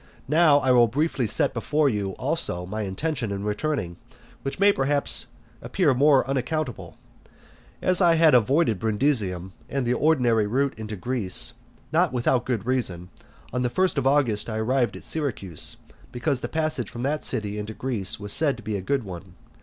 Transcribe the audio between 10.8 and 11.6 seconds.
Greece,